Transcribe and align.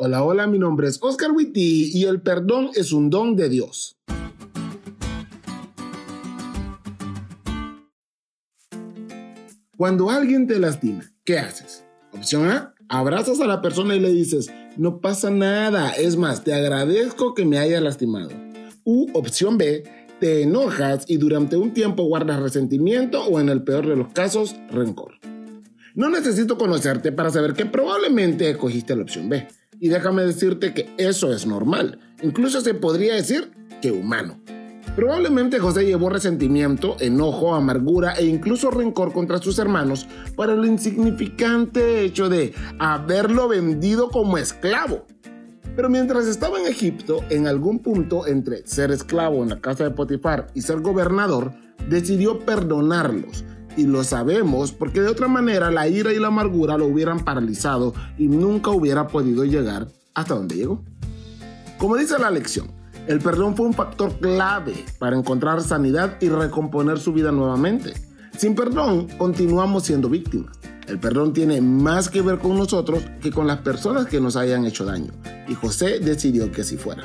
Hola, 0.00 0.22
hola, 0.22 0.46
mi 0.46 0.60
nombre 0.60 0.86
es 0.86 1.00
Oscar 1.02 1.32
Witty 1.32 1.90
y 1.92 2.04
el 2.04 2.20
perdón 2.20 2.70
es 2.76 2.92
un 2.92 3.10
don 3.10 3.34
de 3.34 3.48
Dios. 3.48 3.96
Cuando 9.76 10.08
alguien 10.08 10.46
te 10.46 10.60
lastima, 10.60 11.02
¿qué 11.24 11.40
haces? 11.40 11.84
Opción 12.12 12.48
A, 12.48 12.74
abrazas 12.88 13.40
a 13.40 13.48
la 13.48 13.60
persona 13.60 13.96
y 13.96 13.98
le 13.98 14.12
dices, 14.12 14.52
no 14.76 15.00
pasa 15.00 15.30
nada, 15.30 15.90
es 15.90 16.16
más, 16.16 16.44
te 16.44 16.54
agradezco 16.54 17.34
que 17.34 17.44
me 17.44 17.58
haya 17.58 17.80
lastimado. 17.80 18.30
U 18.84 19.08
opción 19.14 19.58
B, 19.58 19.82
te 20.20 20.42
enojas 20.42 21.06
y 21.08 21.16
durante 21.16 21.56
un 21.56 21.74
tiempo 21.74 22.04
guardas 22.04 22.38
resentimiento 22.38 23.24
o 23.24 23.40
en 23.40 23.48
el 23.48 23.64
peor 23.64 23.88
de 23.88 23.96
los 23.96 24.12
casos, 24.12 24.54
rencor. 24.70 25.14
No 25.96 26.08
necesito 26.08 26.56
conocerte 26.56 27.10
para 27.10 27.30
saber 27.30 27.54
que 27.54 27.66
probablemente 27.66 28.48
escogiste 28.48 28.94
la 28.94 29.02
opción 29.02 29.28
B. 29.28 29.48
Y 29.80 29.88
déjame 29.88 30.22
decirte 30.22 30.74
que 30.74 30.90
eso 30.98 31.32
es 31.32 31.46
normal. 31.46 32.00
Incluso 32.22 32.60
se 32.60 32.74
podría 32.74 33.14
decir 33.14 33.52
que 33.80 33.92
humano. 33.92 34.40
Probablemente 34.96 35.60
José 35.60 35.86
llevó 35.86 36.08
resentimiento, 36.08 36.96
enojo, 36.98 37.54
amargura 37.54 38.14
e 38.14 38.24
incluso 38.24 38.72
rencor 38.72 39.12
contra 39.12 39.38
sus 39.38 39.60
hermanos 39.60 40.08
por 40.34 40.50
el 40.50 40.64
insignificante 40.64 42.02
hecho 42.02 42.28
de 42.28 42.52
haberlo 42.80 43.46
vendido 43.46 44.10
como 44.10 44.38
esclavo. 44.38 45.06
Pero 45.76 45.88
mientras 45.88 46.26
estaba 46.26 46.58
en 46.58 46.66
Egipto, 46.66 47.22
en 47.30 47.46
algún 47.46 47.78
punto 47.78 48.26
entre 48.26 48.66
ser 48.66 48.90
esclavo 48.90 49.44
en 49.44 49.50
la 49.50 49.60
casa 49.60 49.84
de 49.84 49.92
Potifar 49.92 50.48
y 50.54 50.62
ser 50.62 50.80
gobernador, 50.80 51.52
decidió 51.88 52.40
perdonarlos 52.40 53.44
y 53.78 53.86
lo 53.86 54.02
sabemos 54.02 54.72
porque 54.72 55.00
de 55.00 55.08
otra 55.08 55.28
manera 55.28 55.70
la 55.70 55.86
ira 55.86 56.12
y 56.12 56.18
la 56.18 56.26
amargura 56.26 56.76
lo 56.76 56.86
hubieran 56.86 57.24
paralizado 57.24 57.94
y 58.18 58.26
nunca 58.26 58.72
hubiera 58.72 59.06
podido 59.06 59.44
llegar 59.44 59.86
hasta 60.14 60.34
donde 60.34 60.56
llegó. 60.56 60.82
Como 61.78 61.96
dice 61.96 62.18
la 62.18 62.28
lección, 62.28 62.72
el 63.06 63.20
perdón 63.20 63.56
fue 63.56 63.66
un 63.66 63.74
factor 63.74 64.18
clave 64.18 64.84
para 64.98 65.16
encontrar 65.16 65.62
sanidad 65.62 66.16
y 66.20 66.28
recomponer 66.28 66.98
su 66.98 67.12
vida 67.12 67.30
nuevamente. 67.30 67.94
Sin 68.36 68.56
perdón, 68.56 69.06
continuamos 69.16 69.84
siendo 69.84 70.08
víctimas. 70.08 70.58
El 70.88 70.98
perdón 70.98 71.32
tiene 71.32 71.60
más 71.60 72.08
que 72.08 72.20
ver 72.20 72.38
con 72.38 72.58
nosotros 72.58 73.04
que 73.20 73.30
con 73.30 73.46
las 73.46 73.58
personas 73.58 74.06
que 74.06 74.20
nos 74.20 74.34
hayan 74.34 74.64
hecho 74.64 74.86
daño, 74.86 75.12
y 75.46 75.54
José 75.54 76.00
decidió 76.00 76.50
que 76.50 76.62
así 76.62 76.76
fuera. 76.76 77.04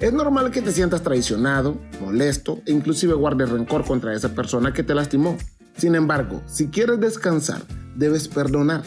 Es 0.00 0.12
normal 0.12 0.50
que 0.50 0.60
te 0.60 0.72
sientas 0.72 1.02
traicionado, 1.02 1.76
molesto 2.00 2.60
e 2.66 2.72
inclusive 2.72 3.14
guardes 3.14 3.50
rencor 3.50 3.84
contra 3.84 4.14
esa 4.14 4.34
persona 4.34 4.72
que 4.72 4.82
te 4.82 4.94
lastimó. 4.94 5.36
Sin 5.76 5.94
embargo, 5.94 6.42
si 6.46 6.68
quieres 6.68 7.00
descansar, 7.00 7.62
debes 7.96 8.28
perdonar. 8.28 8.82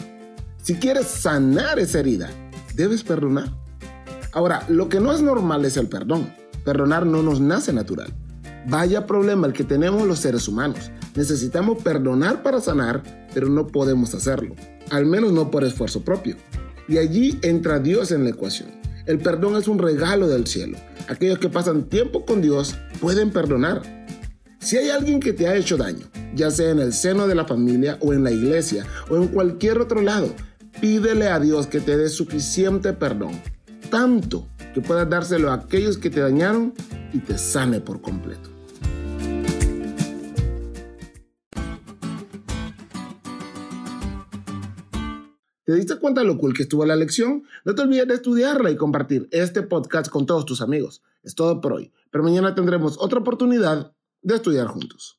Si 0.62 0.74
quieres 0.74 1.06
sanar 1.06 1.78
esa 1.78 2.00
herida, 2.00 2.30
debes 2.74 3.02
perdonar. 3.02 3.52
Ahora, 4.32 4.64
lo 4.68 4.88
que 4.88 5.00
no 5.00 5.12
es 5.12 5.22
normal 5.22 5.64
es 5.64 5.76
el 5.76 5.88
perdón. 5.88 6.32
Perdonar 6.64 7.06
no 7.06 7.22
nos 7.22 7.40
nace 7.40 7.72
natural. 7.72 8.12
Vaya 8.68 9.06
problema 9.06 9.46
el 9.46 9.52
que 9.52 9.64
tenemos 9.64 10.06
los 10.06 10.18
seres 10.18 10.48
humanos. 10.48 10.90
Necesitamos 11.14 11.82
perdonar 11.82 12.42
para 12.42 12.60
sanar, 12.60 13.02
pero 13.32 13.48
no 13.48 13.66
podemos 13.66 14.14
hacerlo. 14.14 14.54
Al 14.90 15.06
menos 15.06 15.32
no 15.32 15.50
por 15.50 15.64
esfuerzo 15.64 16.04
propio. 16.04 16.36
Y 16.86 16.98
allí 16.98 17.38
entra 17.42 17.78
Dios 17.78 18.12
en 18.12 18.24
la 18.24 18.30
ecuación. 18.30 18.68
El 19.06 19.18
perdón 19.18 19.56
es 19.56 19.68
un 19.68 19.78
regalo 19.78 20.28
del 20.28 20.46
cielo. 20.46 20.76
Aquellos 21.08 21.38
que 21.38 21.48
pasan 21.48 21.84
tiempo 21.84 22.26
con 22.26 22.42
Dios 22.42 22.76
pueden 23.00 23.30
perdonar. 23.30 23.82
Si 24.58 24.76
hay 24.76 24.90
alguien 24.90 25.20
que 25.20 25.32
te 25.32 25.48
ha 25.48 25.56
hecho 25.56 25.78
daño, 25.78 26.06
ya 26.34 26.50
sea 26.50 26.70
en 26.70 26.78
el 26.78 26.92
seno 26.92 27.26
de 27.26 27.34
la 27.34 27.44
familia 27.44 27.98
o 28.00 28.12
en 28.12 28.24
la 28.24 28.30
iglesia 28.30 28.86
o 29.10 29.16
en 29.16 29.28
cualquier 29.28 29.78
otro 29.78 30.02
lado, 30.02 30.34
pídele 30.80 31.28
a 31.28 31.40
Dios 31.40 31.66
que 31.66 31.80
te 31.80 31.96
dé 31.96 32.08
suficiente 32.08 32.92
perdón, 32.92 33.40
tanto 33.90 34.46
que 34.74 34.80
puedas 34.80 35.08
dárselo 35.08 35.50
a 35.50 35.54
aquellos 35.54 35.98
que 35.98 36.10
te 36.10 36.20
dañaron 36.20 36.74
y 37.12 37.18
te 37.18 37.38
sane 37.38 37.80
por 37.80 38.00
completo. 38.00 38.50
¿Te 45.68 45.74
diste 45.74 45.96
cuenta 45.96 46.24
lo 46.24 46.38
cool 46.38 46.54
que 46.54 46.62
estuvo 46.62 46.86
la 46.86 46.96
lección? 46.96 47.42
No 47.66 47.74
te 47.74 47.82
olvides 47.82 48.08
de 48.08 48.14
estudiarla 48.14 48.70
y 48.70 48.76
compartir 48.76 49.28
este 49.32 49.60
podcast 49.60 50.10
con 50.10 50.24
todos 50.24 50.46
tus 50.46 50.62
amigos. 50.62 51.02
Es 51.22 51.34
todo 51.34 51.60
por 51.60 51.74
hoy, 51.74 51.92
pero 52.10 52.24
mañana 52.24 52.54
tendremos 52.54 52.96
otra 52.98 53.18
oportunidad 53.18 53.92
de 54.22 54.34
estudiar 54.36 54.66
juntos. 54.68 55.16